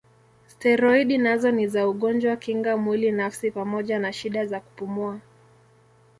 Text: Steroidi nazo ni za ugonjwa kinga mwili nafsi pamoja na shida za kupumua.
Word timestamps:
Steroidi 0.47 1.17
nazo 1.17 1.51
ni 1.51 1.67
za 1.67 1.87
ugonjwa 1.87 2.35
kinga 2.35 2.77
mwili 2.77 3.11
nafsi 3.11 3.51
pamoja 3.51 3.99
na 3.99 4.13
shida 4.13 4.45
za 4.45 4.59
kupumua. 4.59 5.19